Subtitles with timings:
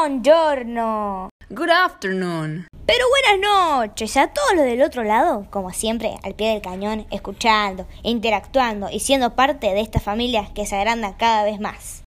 [0.00, 1.28] Buongiorno.
[1.50, 2.66] Good afternoon.
[2.86, 7.06] Pero buenas noches a todos los del otro lado, como siempre, al pie del cañón,
[7.10, 12.02] escuchando, interactuando y siendo parte de esta familia que se agranda cada vez más.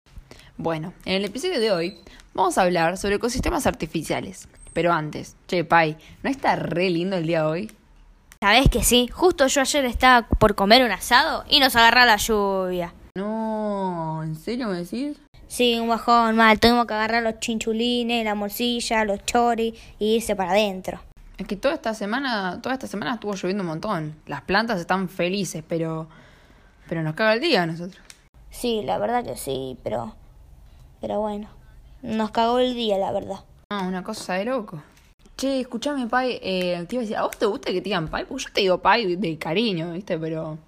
[0.57, 1.99] Bueno, en el episodio de hoy
[2.33, 4.47] vamos a hablar sobre ecosistemas artificiales.
[4.73, 7.73] Pero antes, che, Pai, ¿no está re lindo el día de hoy?
[8.41, 12.19] Sabes que sí, justo yo ayer estaba por comer un asado y nos agarra la
[12.19, 12.95] lluvia.
[13.17, 15.19] No, ¿en serio me decís?
[15.51, 16.61] Sí, un bajón mal.
[16.61, 21.01] Tuvimos que agarrar los chinchulines, la morcilla, los choris y irse para adentro.
[21.39, 24.15] Es que toda esta semana, toda esta semana estuvo lloviendo un montón.
[24.27, 26.07] Las plantas están felices, pero
[26.89, 28.01] pero nos caga el día a nosotros.
[28.51, 30.15] Sí, la verdad que sí, pero
[31.01, 31.49] pero bueno,
[32.03, 33.41] nos cagó el día, la verdad.
[33.71, 34.81] Ah, una cosa de loco.
[35.37, 38.07] Che, escuchame, Pai, eh, te iba a decir, ¿a vos te gusta que te digan
[38.07, 38.25] Pai?
[38.25, 40.17] Porque yo te digo Pai de cariño, ¿viste?
[40.17, 40.59] Pero...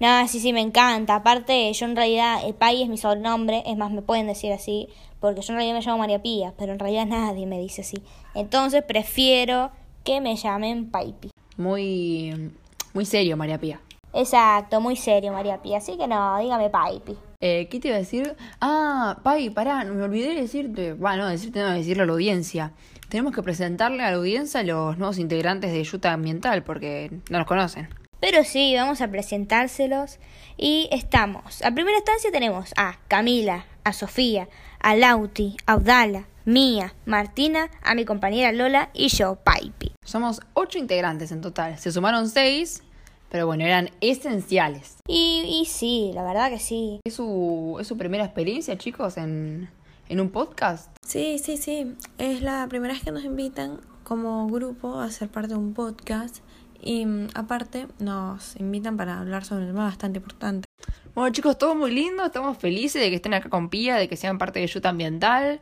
[0.00, 1.16] No, sí, sí, me encanta.
[1.16, 4.88] Aparte, yo en realidad, el Pai es mi sobrenombre, es más, me pueden decir así,
[5.20, 8.02] porque yo en realidad me llamo María Pía, pero en realidad nadie me dice así.
[8.34, 9.70] Entonces prefiero
[10.02, 11.30] que me llamen Paipi.
[11.58, 12.50] Muy,
[12.94, 13.78] muy serio, María Pía.
[14.14, 15.76] Exacto, muy serio, María Pía.
[15.76, 17.18] Así que no, dígame Paipi.
[17.40, 18.34] Eh, ¿Qué te iba a decir?
[18.58, 22.72] Ah, Pai, pará, me olvidé de decirte, bueno, decirte, no, decirle a la audiencia.
[23.10, 27.36] Tenemos que presentarle a la audiencia a los nuevos integrantes de Yuta Ambiental, porque no
[27.36, 27.99] los conocen.
[28.20, 30.18] Pero sí, vamos a presentárselos.
[30.56, 31.62] Y estamos.
[31.62, 37.94] A primera instancia tenemos a Camila, a Sofía, a Lauti, a Audala, Mía, Martina, a
[37.94, 39.92] mi compañera Lola y yo, Paipi.
[40.04, 41.78] Somos ocho integrantes en total.
[41.78, 42.82] Se sumaron seis,
[43.30, 44.96] pero bueno, eran esenciales.
[45.06, 47.00] Y, y sí, la verdad que sí.
[47.04, 49.70] ¿Es su, es su primera experiencia, chicos, en,
[50.08, 50.90] en un podcast?
[51.06, 51.94] Sí, sí, sí.
[52.18, 56.38] Es la primera vez que nos invitan como grupo a ser parte de un podcast.
[56.82, 60.66] Y mm, aparte nos invitan para hablar sobre un tema bastante importante.
[61.14, 62.24] Bueno, chicos, todo muy lindo.
[62.24, 65.60] Estamos felices de que estén acá con Pía, de que sean parte de Yuta Ambiental.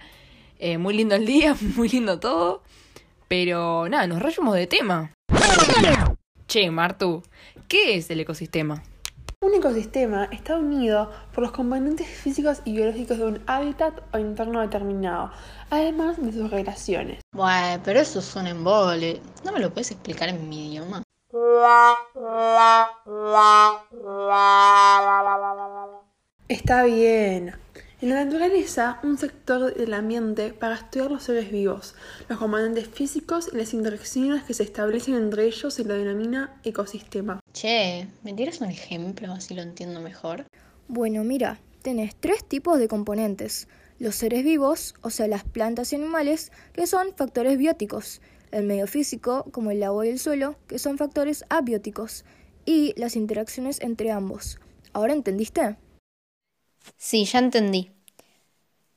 [0.58, 2.62] Eh, muy lindo el día, muy lindo todo.
[3.28, 5.12] Pero nada, nos rayamos de tema.
[6.46, 7.22] Che, Martu,
[7.68, 8.82] ¿qué es el ecosistema?
[9.40, 14.60] Un ecosistema está unido por los componentes físicos y biológicos de un hábitat o entorno
[14.60, 15.30] determinado,
[15.70, 17.20] además de sus relaciones.
[17.32, 19.20] Bueno, pero eso es un embole.
[19.44, 21.04] ¿No me lo puedes explicar en mi idioma?
[26.48, 27.54] Está bien.
[28.00, 31.94] En la naturaleza, un sector del ambiente para estudiar los seres vivos,
[32.28, 37.40] los componentes físicos y las interacciones que se establecen entre ellos se lo denomina ecosistema.
[37.52, 40.46] Che, ¿me tiras un ejemplo así lo entiendo mejor?
[40.86, 43.68] Bueno, mira, tenés tres tipos de componentes.
[43.98, 48.22] Los seres vivos, o sea, las plantas y animales, que son factores bióticos.
[48.50, 52.24] El medio físico, como el agua y el suelo, que son factores abióticos.
[52.64, 54.58] Y las interacciones entre ambos.
[54.92, 55.76] ¿Ahora entendiste?
[56.96, 57.90] Sí, ya entendí.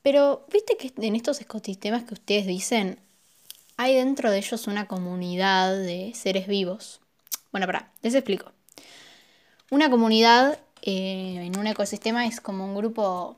[0.02, 3.00] Pero, ¿viste que en estos ecosistemas que ustedes dicen,
[3.78, 7.02] hay dentro de ellos una comunidad de seres vivos?
[7.52, 8.52] Bueno, pará, les explico.
[9.70, 13.38] Una comunidad eh, en un ecosistema es como un grupo,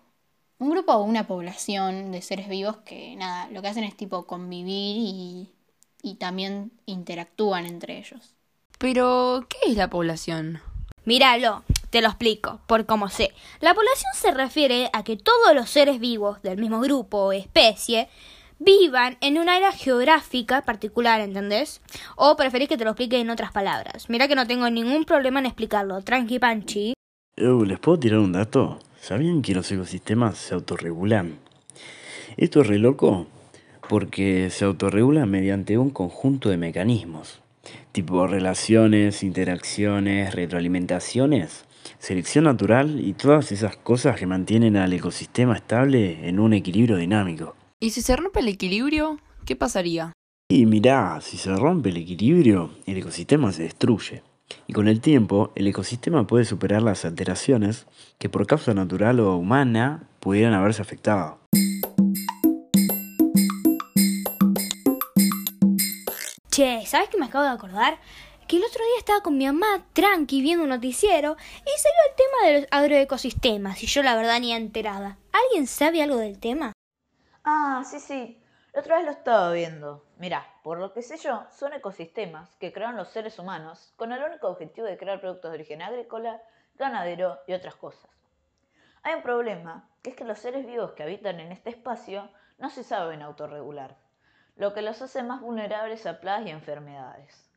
[0.60, 4.26] un grupo o una población de seres vivos que, nada, lo que hacen es tipo
[4.26, 5.50] convivir y,
[6.04, 8.36] y también interactúan entre ellos.
[8.78, 10.62] Pero, ¿qué es la población?
[11.06, 13.32] Míralo, te lo explico, por como sé.
[13.62, 18.10] La población se refiere a que todos los seres vivos del mismo grupo o especie
[18.60, 21.82] vivan en un área geográfica particular, ¿entendés?
[22.16, 24.10] O preferís que te lo explique en otras palabras.
[24.10, 26.02] Mira que no tengo ningún problema en explicarlo.
[26.02, 26.94] Tranqui, Panchi.
[27.36, 28.80] Eu, ¿Les puedo tirar un dato?
[29.02, 31.40] ¿Sabían que los ecosistemas se autorregulan?
[32.38, 33.28] Esto es re loco
[33.90, 37.42] porque se autorregulan mediante un conjunto de mecanismos,
[37.92, 41.66] tipo relaciones, interacciones, retroalimentaciones,
[42.00, 47.56] selección natural y todas esas cosas que mantienen al ecosistema estable en un equilibrio dinámico.
[47.80, 50.14] ¿Y si se rompe el equilibrio, qué pasaría?
[50.50, 54.24] Y mirá, si se rompe el equilibrio, el ecosistema se destruye.
[54.68, 57.88] Y con el tiempo, el ecosistema puede superar las alteraciones
[58.20, 61.40] que por causa natural o humana pudieran haberse afectado.
[66.94, 67.98] ¿Sabes qué me acabo de acordar?
[68.48, 71.36] Que el otro día estaba con mi mamá tranqui viendo un noticiero
[71.66, 75.18] y salió el tema de los agroecosistemas y yo la verdad ni enterada.
[75.32, 76.72] ¿Alguien sabe algo del tema?
[77.44, 78.40] Ah, sí, sí.
[78.74, 80.06] La otra vez lo estaba viendo.
[80.20, 84.22] Mirá, por lo que sé yo, son ecosistemas que crearon los seres humanos con el
[84.22, 86.44] único objetivo de crear productos de origen agrícola,
[86.76, 88.12] ganadero y otras cosas.
[89.02, 92.30] Hay un problema, que es que los seres vivos que habitan en este espacio
[92.60, 93.98] no se saben autorregular,
[94.56, 97.50] lo que los hace más vulnerables a plagas y enfermedades.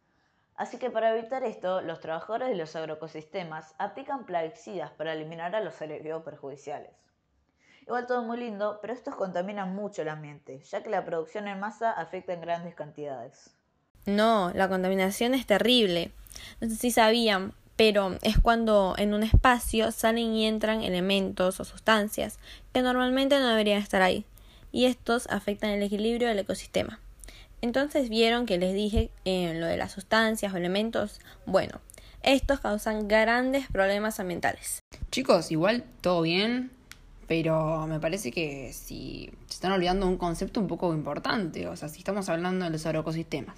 [0.56, 5.60] Así que para evitar esto, los trabajadores de los agroecosistemas aplican plaguicidas para eliminar a
[5.60, 6.92] los seres vivos perjudiciales.
[7.82, 11.60] Igual todo muy lindo, pero estos contaminan mucho el ambiente, ya que la producción en
[11.60, 13.50] masa afecta en grandes cantidades.
[14.06, 16.10] No, la contaminación es terrible.
[16.60, 21.64] No sé si sabían, pero es cuando en un espacio salen y entran elementos o
[21.64, 22.38] sustancias
[22.72, 24.24] que normalmente no deberían estar ahí,
[24.76, 27.00] y estos afectan el equilibrio del ecosistema.
[27.62, 31.80] Entonces vieron que les dije en lo de las sustancias o elementos, bueno,
[32.22, 34.80] estos causan grandes problemas ambientales.
[35.10, 36.70] Chicos, igual todo bien,
[37.26, 41.88] pero me parece que si se están olvidando un concepto un poco importante, o sea,
[41.88, 43.56] si estamos hablando de los agroecosistemas,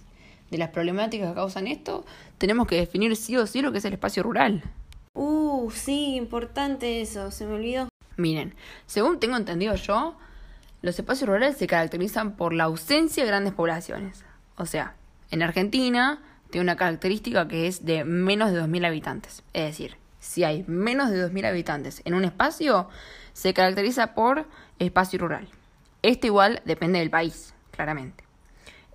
[0.53, 2.06] de las problemáticas que causan esto,
[2.38, 4.62] tenemos que definir sí o sí lo que es el espacio rural.
[5.14, 7.88] Uh, sí, importante eso, se me olvidó.
[8.17, 8.55] Miren,
[8.87, 10.17] según tengo entendido yo,
[10.83, 14.25] los espacios rurales se caracterizan por la ausencia de grandes poblaciones.
[14.57, 14.95] O sea,
[15.31, 16.21] en Argentina
[16.51, 19.43] tiene una característica que es de menos de 2.000 habitantes.
[19.53, 22.89] Es decir, si hay menos de 2.000 habitantes en un espacio,
[23.33, 24.47] se caracteriza por
[24.79, 25.49] espacio rural.
[26.03, 28.25] Esto igual depende del país, claramente.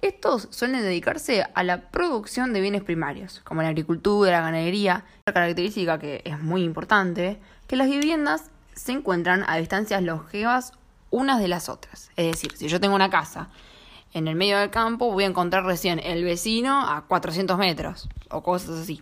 [0.02, 5.06] Estos suelen dedicarse a la producción de bienes primarios, como la agricultura, la ganadería.
[5.22, 10.74] Otra característica que es muy importante, que las viviendas se encuentran a distancias longevas
[11.14, 12.10] unas de las otras.
[12.16, 13.50] Es decir, si yo tengo una casa
[14.14, 18.42] en el medio del campo, voy a encontrar recién el vecino a 400 metros o
[18.42, 19.00] cosas así.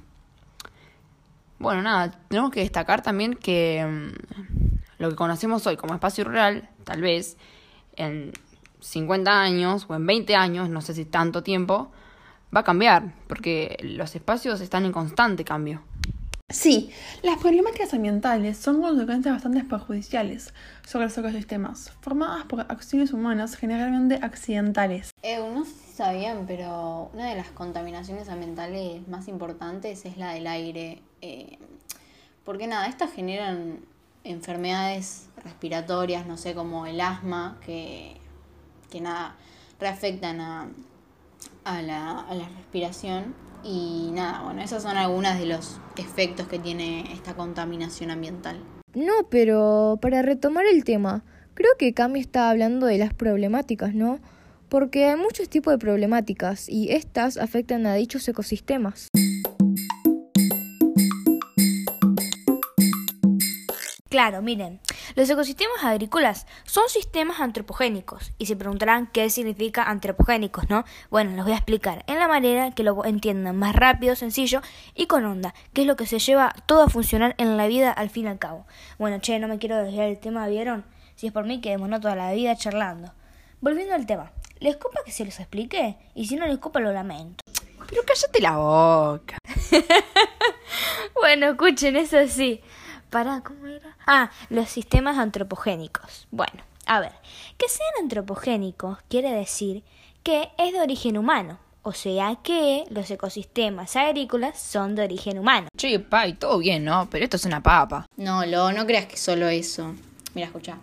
[1.57, 6.69] Bueno, nada, tenemos que destacar también que mm, lo que conocemos hoy como espacio rural,
[6.83, 7.37] tal vez
[7.95, 8.33] en
[8.81, 11.93] 50 años o en 20 años, no sé si tanto tiempo,
[12.53, 15.81] va a cambiar, porque los espacios están en constante cambio.
[16.51, 16.91] Sí,
[17.23, 20.53] las problemáticas ambientales son consecuencias bastante perjudiciales
[20.85, 25.11] sobre los ecosistemas, formadas por acciones humanas generalmente accidentales.
[25.23, 30.33] Eh, no sé si sabían, pero una de las contaminaciones ambientales más importantes es la
[30.33, 31.01] del aire.
[31.21, 31.57] Eh,
[32.43, 33.79] porque nada, estas generan
[34.23, 38.17] enfermedades respiratorias, no sé, como el asma, que,
[38.89, 39.35] que nada,
[39.79, 40.67] reafectan a,
[41.63, 43.33] a, la, a la respiración.
[43.63, 48.59] Y nada, bueno, esos son algunos de los efectos que tiene esta contaminación ambiental.
[48.93, 51.23] No, pero para retomar el tema,
[51.53, 54.19] creo que Cami está hablando de las problemáticas, ¿no?
[54.67, 59.09] Porque hay muchos tipos de problemáticas y estas afectan a dichos ecosistemas.
[64.09, 64.81] Claro, miren,
[65.15, 70.85] los ecosistemas agrícolas son sistemas antropogénicos y se preguntarán qué significa antropogénicos, ¿no?
[71.09, 74.61] Bueno, les voy a explicar en la manera que lo entiendan más rápido, sencillo
[74.95, 77.91] y con onda, que es lo que se lleva todo a funcionar en la vida
[77.91, 78.65] al fin y al cabo.
[78.97, 80.85] Bueno, che, no me quiero desviar el tema, ¿vieron?
[81.15, 83.13] Si es por mí, quedémonos toda la vida charlando.
[83.59, 85.97] Volviendo al tema, ¿les copa que se los explique?
[86.15, 87.43] Y si no les copa, lo lamento.
[87.87, 89.37] Pero cállate la boca.
[91.13, 92.61] bueno, escuchen, eso sí.
[93.11, 93.97] Para, ¿cómo era?
[94.07, 96.29] Ah, los sistemas antropogénicos.
[96.31, 97.11] Bueno, a ver,
[97.57, 99.83] que sean antropogénicos quiere decir
[100.23, 105.67] que es de origen humano, o sea que los ecosistemas agrícolas son de origen humano.
[105.75, 107.09] Che, pai, todo bien, ¿no?
[107.09, 108.05] Pero esto es una papa.
[108.15, 109.93] No, lo, no creas que solo eso.
[110.33, 110.77] Mira, escucha.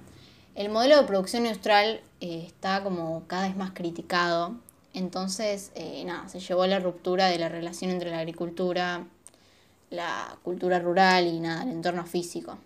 [0.55, 4.55] El modelo de producción industrial eh, está como cada vez más criticado.
[4.93, 9.07] Entonces, eh, nada, se llevó a la ruptura de la relación entre la agricultura,
[9.91, 12.59] la cultura rural y nada, el entorno físico.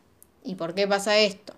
[0.44, 1.54] ¿Y por qué pasa esto?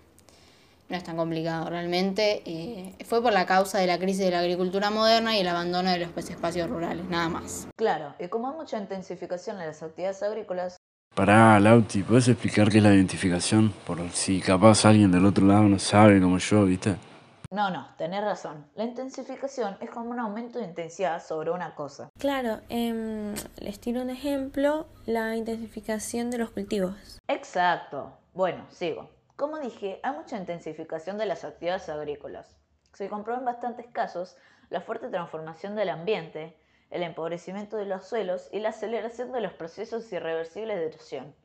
[0.89, 2.43] No es tan complicado realmente.
[2.45, 5.89] Eh, fue por la causa de la crisis de la agricultura moderna y el abandono
[5.89, 7.67] de los espacios rurales, nada más.
[7.75, 10.77] Claro, y como hay mucha intensificación en las actividades agrícolas,
[11.15, 13.73] Pará, Lauti, ¿puedes explicar qué es la identificación?
[13.87, 16.97] Por si capaz alguien del otro lado no sabe como yo, ¿viste?
[17.51, 18.65] No, no, tenés razón.
[18.75, 22.09] La intensificación es como un aumento de intensidad sobre una cosa.
[22.19, 27.19] Claro, em, les tiro un ejemplo, la intensificación de los cultivos.
[27.27, 28.17] Exacto.
[28.33, 29.09] Bueno, sigo.
[29.35, 32.55] Como dije, hay mucha intensificación de las actividades agrícolas.
[32.93, 34.37] Se comprobó en bastantes casos
[34.69, 36.57] la fuerte transformación del ambiente,
[36.89, 41.35] el empobrecimiento de los suelos y la aceleración de los procesos irreversibles de erosión.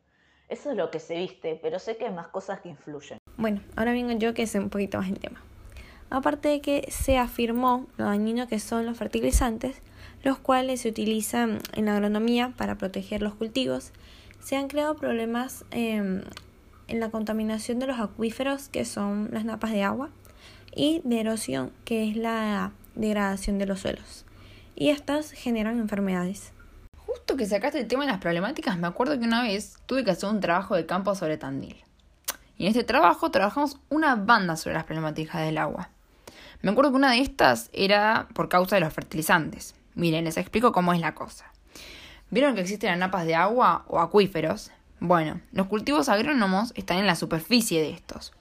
[0.48, 3.18] Eso es lo que se viste, pero sé que hay más cosas que influyen.
[3.36, 5.42] Bueno, ahora vengo yo que sé un poquito más el tema.
[6.10, 9.76] Aparte de que se afirmó lo dañino que son los fertilizantes,
[10.22, 13.92] los cuales se utilizan en la agronomía para proteger los cultivos,
[14.40, 16.22] se han creado problemas eh,
[16.88, 20.10] en la contaminación de los acuíferos, que son las napas de agua,
[20.74, 24.24] y de erosión, que es la degradación de los suelos.
[24.74, 26.52] Y estas generan enfermedades.
[26.96, 30.10] Justo que sacaste el tema de las problemáticas, me acuerdo que una vez tuve que
[30.10, 31.76] hacer un trabajo de campo sobre Tandil.
[32.56, 35.90] Y en este trabajo trabajamos una banda sobre las problemáticas del agua.
[36.62, 39.74] Me acuerdo que una de estas era por causa de los fertilizantes.
[39.94, 41.46] Miren, les explico cómo es la cosa.
[42.30, 44.70] ¿Vieron que existen las napas de agua o acuíferos?
[45.00, 48.32] Bueno, los cultivos agrónomos están en la superficie de estos.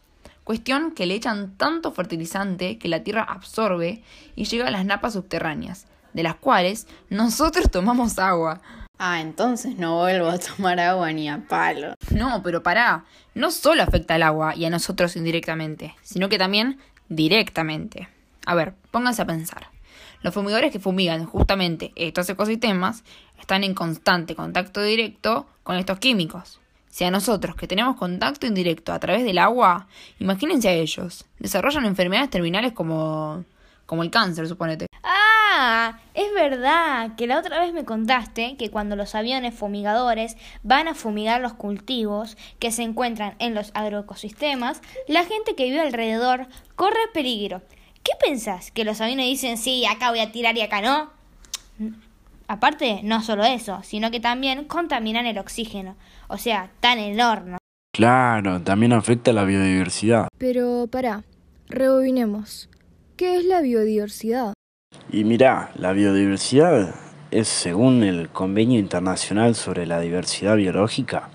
[0.44, 4.04] Cuestión que le echan tanto fertilizante que la tierra absorbe
[4.36, 8.62] y llega a las napas subterráneas, de las cuales nosotros tomamos agua.
[8.98, 11.94] Ah, entonces no vuelvo a tomar agua ni a palo.
[12.12, 16.78] No, pero pará, no solo afecta al agua y a nosotros indirectamente, sino que también
[17.10, 18.08] directamente.
[18.46, 19.68] A ver, pónganse a pensar.
[20.22, 23.04] Los fumigadores que fumigan justamente estos ecosistemas
[23.40, 26.60] están en constante contacto directo con estos químicos.
[26.90, 29.88] Si a nosotros, que tenemos contacto indirecto a través del agua,
[30.20, 31.26] imagínense a ellos.
[31.38, 33.46] Desarrollan enfermedades terminales como,
[33.86, 34.89] como el cáncer, suponete.
[36.20, 40.94] Es verdad que la otra vez me contaste que cuando los aviones fumigadores van a
[40.94, 47.00] fumigar los cultivos que se encuentran en los agroecosistemas, la gente que vive alrededor corre
[47.14, 47.62] peligro.
[48.04, 48.70] ¿Qué pensás?
[48.72, 51.10] ¿Que los aviones dicen sí, acá voy a tirar y acá no?
[52.50, 55.96] Aparte, no solo eso, sino que también contaminan el oxígeno,
[56.28, 57.60] o sea, tan el horno.
[57.94, 60.28] Claro, también afecta a la biodiversidad.
[60.38, 61.24] Pero pará,
[61.70, 62.70] rebobinemos.
[63.16, 64.54] ¿Qué es la biodiversidad?
[65.12, 66.94] Y mirá, la biodiversidad
[67.32, 71.30] es, según el Convenio Internacional sobre la Diversidad Biológica,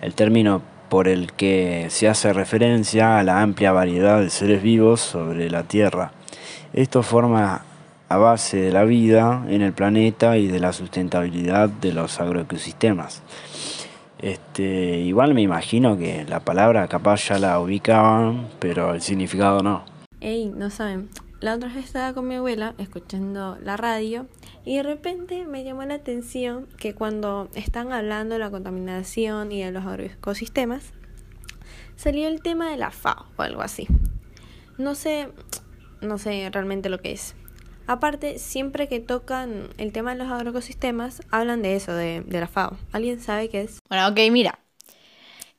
[0.00, 5.00] el término por el que se hace referencia a la amplia variedad de seres vivos
[5.00, 6.12] sobre la Tierra.
[6.72, 7.62] Esto forma
[8.08, 13.22] a base de la vida en el planeta y de la sustentabilidad de los agroecosistemas.
[14.18, 19.84] Este, igual me imagino que la palabra capaz ya la ubicaban, pero el significado no.
[20.20, 21.08] Ey, no saben.
[21.40, 24.28] La otra vez estaba con mi abuela escuchando la radio
[24.66, 29.62] y de repente me llamó la atención que cuando están hablando de la contaminación y
[29.62, 30.92] de los agroecosistemas,
[31.96, 33.88] salió el tema de la FAO o algo así.
[34.76, 35.30] No sé,
[36.02, 37.34] no sé realmente lo que es.
[37.86, 42.48] Aparte, siempre que tocan el tema de los agroecosistemas, hablan de eso, de, de la
[42.48, 42.76] FAO.
[42.92, 43.78] ¿Alguien sabe qué es?
[43.88, 44.58] Bueno, ok, mira.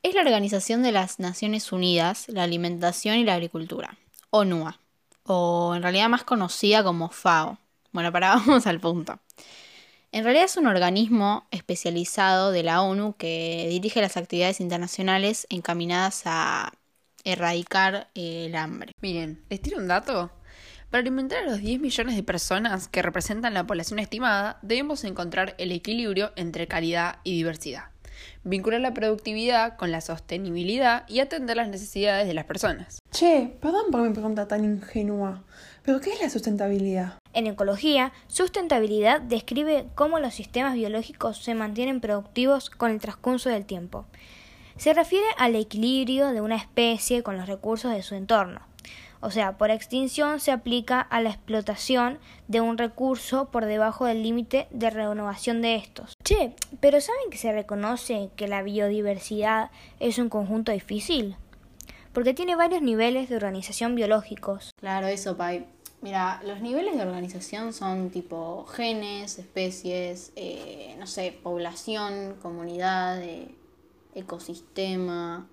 [0.04, 3.98] Es la Organización de las Naciones Unidas, la Alimentación y la Agricultura,
[4.30, 4.81] ONUA,
[5.24, 7.58] o en realidad más conocida como FAO.
[7.92, 9.18] Bueno, para vamos al punto.
[10.12, 16.22] En realidad es un organismo especializado de la ONU que dirige las actividades internacionales encaminadas
[16.26, 16.72] a
[17.24, 18.92] erradicar el hambre.
[19.00, 20.30] Miren, ¿les tiro un dato?
[20.90, 25.54] Para alimentar a los 10 millones de personas que representan la población estimada, debemos encontrar
[25.56, 27.91] el equilibrio entre calidad y diversidad,
[28.44, 32.98] vincular la productividad con la sostenibilidad y atender las necesidades de las personas.
[33.10, 35.42] Che, perdón por mi pregunta tan ingenua,
[35.82, 37.14] pero ¿qué es la sustentabilidad?
[37.32, 43.64] En ecología, sustentabilidad describe cómo los sistemas biológicos se mantienen productivos con el transcurso del
[43.64, 44.06] tiempo.
[44.76, 48.60] Se refiere al equilibrio de una especie con los recursos de su entorno.
[49.20, 54.24] O sea, por extinción se aplica a la explotación de un recurso por debajo del
[54.24, 56.14] límite de renovación de estos.
[56.32, 59.70] Che, pero ¿saben que se reconoce que la biodiversidad
[60.00, 61.36] es un conjunto difícil?
[62.14, 64.70] Porque tiene varios niveles de organización biológicos.
[64.80, 65.66] Claro, eso, Pai.
[66.00, 73.54] Mira, los niveles de organización son tipo genes, especies, eh, no sé, población, comunidad, eh,
[74.14, 75.46] ecosistema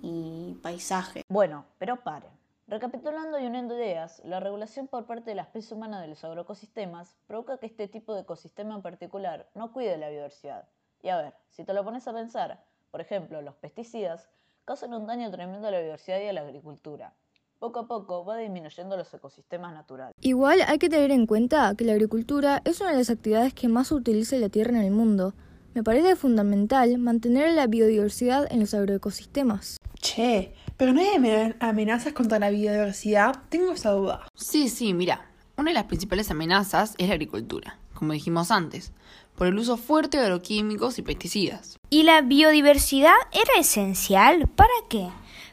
[0.00, 1.20] y paisaje.
[1.28, 2.37] Bueno, pero paren.
[2.68, 7.16] Recapitulando y uniendo ideas, la regulación por parte de la especie humana de los agroecosistemas
[7.26, 10.68] provoca que este tipo de ecosistema en particular no cuide la biodiversidad.
[11.02, 14.28] Y a ver, si te lo pones a pensar, por ejemplo, los pesticidas
[14.66, 17.14] causan un daño tremendo a la biodiversidad y a la agricultura.
[17.58, 20.14] Poco a poco va disminuyendo los ecosistemas naturales.
[20.20, 23.68] Igual hay que tener en cuenta que la agricultura es una de las actividades que
[23.68, 25.32] más utiliza la tierra en el mundo.
[25.72, 29.78] Me parece fundamental mantener la biodiversidad en los agroecosistemas.
[30.00, 33.34] Che, pero no hay amenazas contra la biodiversidad.
[33.50, 34.26] Tengo esa duda.
[34.34, 35.26] Sí, sí, mira.
[35.56, 38.92] Una de las principales amenazas es la agricultura, como dijimos antes,
[39.34, 41.76] por el uso fuerte de agroquímicos y pesticidas.
[41.90, 44.46] ¿Y la biodiversidad era esencial?
[44.46, 45.08] ¿Para qué?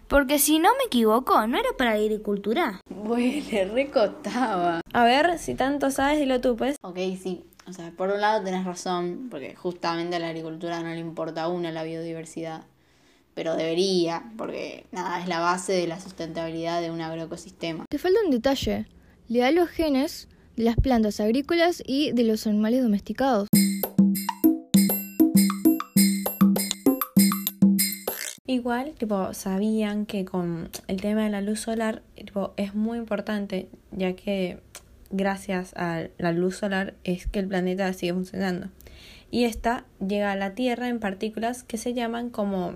[0.08, 2.82] Porque si no me equivoco, no era para la agricultura.
[2.88, 4.82] Bueno, le recotaba.
[4.94, 6.78] A ver, si tanto sabes, dilo tú, pues.
[6.84, 7.44] Ok, sí.
[7.68, 11.44] O sea, por un lado tenés razón, porque justamente a la agricultura no le importa
[11.44, 12.62] a una la biodiversidad
[13.36, 17.86] pero debería, porque nada, es la base de la sustentabilidad de un agroecosistema.
[17.90, 18.88] Te falta un detalle.
[19.28, 23.50] Le da los genes de las plantas agrícolas y de los animales domesticados.
[28.48, 33.68] Igual, tipo, sabían que con el tema de la luz solar, tipo, es muy importante,
[33.92, 34.60] ya que
[35.12, 38.70] gracias a la luz solar es que el planeta sigue funcionando.
[39.30, 42.76] Y esta llega a la Tierra en partículas que se llaman como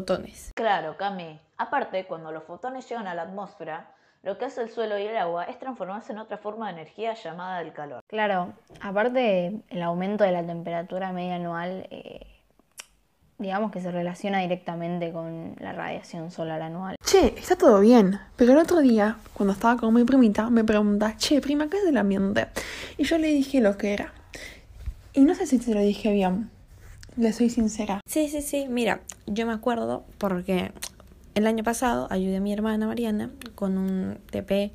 [0.00, 0.52] fotones.
[0.54, 1.40] Claro, Cami.
[1.56, 3.90] Aparte, cuando los fotones llegan a la atmósfera,
[4.22, 7.14] lo que hace el suelo y el agua es transformarse en otra forma de energía
[7.14, 8.02] llamada el calor.
[8.08, 12.38] Claro, aparte el aumento de la temperatura media anual eh,
[13.38, 16.96] digamos que se relaciona directamente con la radiación solar anual.
[17.04, 18.18] Che, está todo bien.
[18.36, 21.84] Pero el otro día, cuando estaba con mi primita, me pregunta, che, prima, ¿qué es
[21.84, 22.48] el ambiente?
[22.96, 24.12] Y yo le dije lo que era.
[25.14, 26.50] Y no sé si te lo dije bien.
[27.16, 28.00] Le soy sincera.
[28.06, 28.66] Sí, sí, sí.
[28.68, 29.00] Mira,
[29.32, 30.72] yo me acuerdo porque
[31.34, 34.72] el año pasado ayudé a mi hermana Mariana con un TP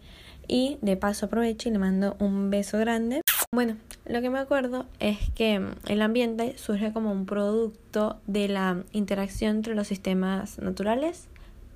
[0.48, 3.22] y de paso aprovecho y le mando un beso grande.
[3.54, 8.84] Bueno, lo que me acuerdo es que el ambiente surge como un producto de la
[8.92, 11.28] interacción entre los sistemas naturales,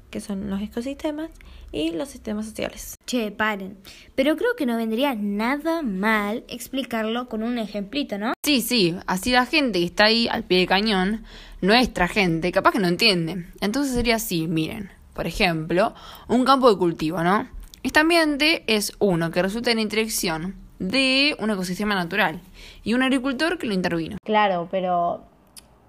[0.10, 1.30] que son los ecosistemas,
[1.72, 2.96] y los sistemas sociales.
[3.06, 3.78] Che, paren.
[4.16, 8.34] Pero creo que no vendría nada mal explicarlo con un ejemplito, ¿no?
[8.44, 11.24] Sí, sí, así la gente que está ahí al pie de cañón,
[11.62, 13.46] nuestra gente, capaz que no entiende.
[13.62, 15.94] Entonces sería así, miren, por ejemplo,
[16.28, 17.48] un campo de cultivo, ¿no?
[17.84, 22.42] Este ambiente es uno que resulta en interacción de un ecosistema natural
[22.84, 24.18] y un agricultor que lo intervino.
[24.24, 25.24] Claro, pero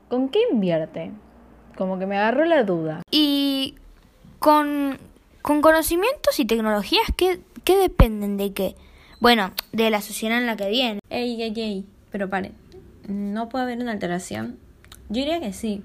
[0.09, 1.13] ¿con qué invierte?
[1.77, 3.03] Como que me agarró la duda.
[3.11, 3.77] Y
[4.39, 4.99] con,
[5.43, 8.77] con conocimientos y tecnologías que, que dependen de qué.
[9.21, 11.01] Bueno, de la sociedad en la que viene.
[11.11, 12.55] Ey, ey, ey, pero paren,
[13.09, 14.59] ¿no puede haber una alteración?
[15.09, 15.83] Yo diría que sí,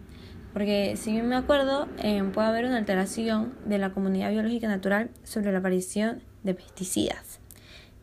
[0.54, 5.10] porque si bien me acuerdo, eh, puede haber una alteración de la comunidad biológica natural
[5.24, 7.40] sobre la aparición de pesticidas.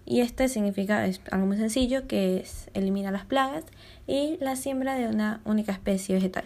[0.04, 3.64] Y este significa es algo muy sencillo, que es eliminar las plagas
[4.08, 6.44] y la siembra de una única especie vegetal.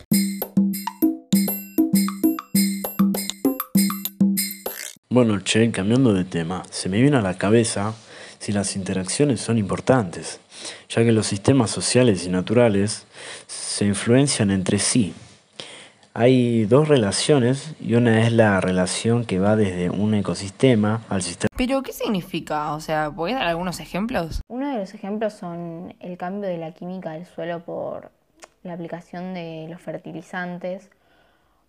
[5.15, 7.95] Bueno, che, cambiando de tema, se me viene a la cabeza
[8.41, 10.41] si las interacciones son importantes,
[10.89, 13.07] ya que los sistemas sociales y naturales
[13.47, 15.15] se influencian entre sí.
[16.15, 21.49] Hay dos relaciones y una es la relación que va desde un ecosistema al sistema.
[21.57, 22.75] Pero, ¿qué significa?
[22.75, 24.41] O sea, ¿podés dar algunos ejemplos?
[24.49, 28.11] Uno de los ejemplos son el cambio de la química del suelo por
[28.65, 30.91] la aplicación de los fertilizantes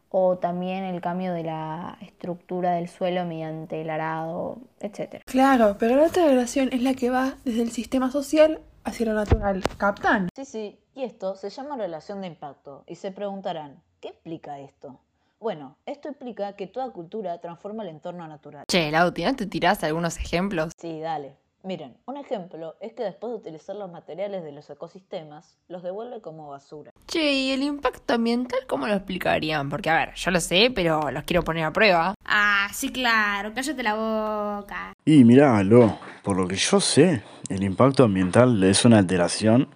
[0.09, 5.21] o también el cambio de la estructura del suelo mediante el arado, etc.
[5.25, 9.13] Claro, pero la otra relación es la que va desde el sistema social hacia lo
[9.13, 9.63] natural.
[9.77, 10.29] ¿Captan?
[10.35, 12.83] Sí, sí, y esto se llama relación de impacto.
[12.87, 14.99] Y se preguntarán, ¿qué explica esto?
[15.39, 18.65] Bueno, esto implica que toda cultura transforma el entorno natural.
[18.67, 20.71] Che, Lauti, ¿no te tirás algunos ejemplos?
[20.77, 21.35] Sí, dale.
[21.61, 26.21] Miren, un ejemplo es que después de utilizar los materiales de los ecosistemas, los devuelve
[26.21, 26.91] como basura.
[27.15, 29.69] Che, ¿y el impacto ambiental cómo lo explicarían?
[29.69, 32.13] Porque, a ver, yo lo sé, pero los quiero poner a prueba.
[32.25, 34.91] Ah, sí, claro, cállate la boca.
[35.05, 39.69] Y mirá, Lo, por lo que yo sé, el impacto ambiental es una alteración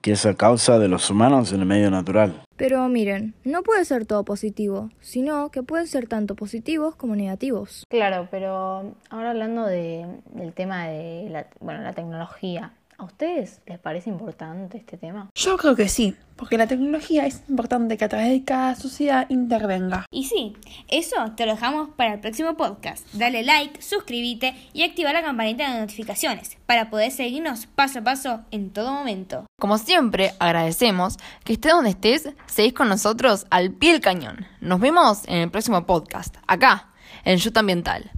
[0.00, 2.42] que es a causa de los humanos en el medio natural.
[2.56, 7.84] Pero miren, no puede ser todo positivo, sino que pueden ser tanto positivos como negativos.
[7.90, 13.78] Claro, pero ahora hablando de, del tema de la, bueno, la tecnología, ¿a ustedes les
[13.78, 15.30] parece importante este tema?
[15.34, 19.26] Yo creo que sí, porque la tecnología es importante que a través de cada sociedad
[19.28, 20.06] intervenga.
[20.10, 20.56] Y sí,
[20.88, 23.06] eso te lo dejamos para el próximo podcast.
[23.12, 28.40] Dale like, suscríbete y activa la campanita de notificaciones para poder seguirnos paso a paso
[28.50, 29.46] en todo momento.
[29.60, 34.46] Como siempre, agradecemos que estés donde estés, seguís con nosotros al pie del cañón.
[34.60, 36.88] Nos vemos en el próximo podcast, acá,
[37.24, 38.10] en Yuta Ambiental.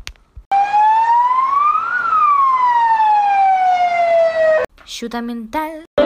[4.86, 6.05] Yuta mental.